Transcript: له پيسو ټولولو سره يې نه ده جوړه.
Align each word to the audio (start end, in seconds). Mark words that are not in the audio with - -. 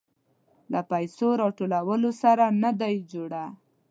له 0.71 0.79
پيسو 0.91 1.29
ټولولو 1.57 2.09
سره 2.21 2.45
يې 2.51 2.55
نه 2.61 2.71
ده 2.79 2.87
جوړه. 3.11 3.45